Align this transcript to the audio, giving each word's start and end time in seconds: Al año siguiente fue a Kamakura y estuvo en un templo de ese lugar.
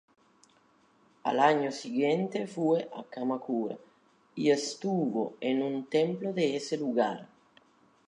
Al 1.23 1.39
año 1.39 1.71
siguiente 1.71 2.47
fue 2.47 2.89
a 2.91 3.03
Kamakura 3.03 3.77
y 4.33 4.49
estuvo 4.49 5.37
en 5.39 5.61
un 5.61 5.85
templo 5.91 6.33
de 6.33 6.55
ese 6.55 6.75
lugar. 6.75 7.29